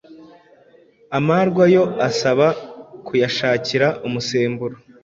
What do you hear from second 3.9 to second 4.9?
umusemburo